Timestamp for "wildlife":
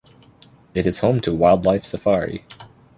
1.35-1.83